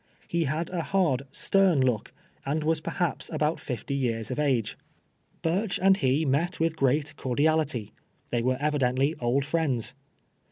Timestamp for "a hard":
0.71-1.27